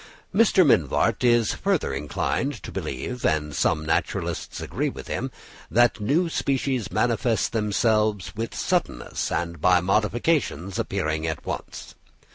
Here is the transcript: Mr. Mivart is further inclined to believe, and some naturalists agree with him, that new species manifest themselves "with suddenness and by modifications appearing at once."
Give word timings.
Mr. 0.33 0.65
Mivart 0.65 1.23
is 1.23 1.53
further 1.53 1.93
inclined 1.93 2.55
to 2.63 2.71
believe, 2.71 3.23
and 3.23 3.53
some 3.53 3.85
naturalists 3.85 4.59
agree 4.59 4.89
with 4.89 5.07
him, 5.07 5.29
that 5.69 5.99
new 5.99 6.27
species 6.27 6.91
manifest 6.91 7.51
themselves 7.51 8.35
"with 8.35 8.55
suddenness 8.55 9.31
and 9.31 9.61
by 9.61 9.79
modifications 9.79 10.79
appearing 10.79 11.27
at 11.27 11.45
once." 11.45 11.93